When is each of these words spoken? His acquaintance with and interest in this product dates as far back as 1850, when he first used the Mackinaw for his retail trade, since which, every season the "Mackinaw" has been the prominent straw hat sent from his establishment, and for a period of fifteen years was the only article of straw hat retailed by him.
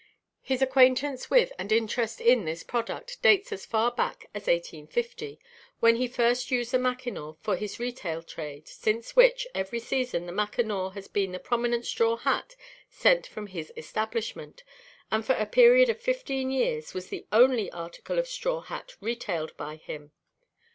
His 0.41 0.63
acquaintance 0.63 1.29
with 1.29 1.53
and 1.59 1.71
interest 1.71 2.19
in 2.21 2.43
this 2.45 2.63
product 2.63 3.21
dates 3.21 3.51
as 3.51 3.67
far 3.67 3.91
back 3.91 4.31
as 4.33 4.47
1850, 4.47 5.39
when 5.79 5.97
he 5.97 6.07
first 6.07 6.49
used 6.49 6.71
the 6.71 6.79
Mackinaw 6.79 7.33
for 7.39 7.55
his 7.55 7.79
retail 7.79 8.23
trade, 8.23 8.67
since 8.67 9.15
which, 9.15 9.45
every 9.53 9.77
season 9.79 10.25
the 10.25 10.31
"Mackinaw" 10.31 10.93
has 10.95 11.07
been 11.07 11.33
the 11.33 11.39
prominent 11.39 11.85
straw 11.85 12.15
hat 12.17 12.55
sent 12.89 13.27
from 13.27 13.45
his 13.45 13.71
establishment, 13.77 14.63
and 15.11 15.23
for 15.23 15.33
a 15.35 15.45
period 15.45 15.87
of 15.87 16.01
fifteen 16.01 16.49
years 16.49 16.95
was 16.95 17.09
the 17.09 17.27
only 17.31 17.71
article 17.71 18.17
of 18.17 18.27
straw 18.27 18.61
hat 18.61 18.95
retailed 19.01 19.55
by 19.55 19.75
him. 19.75 20.13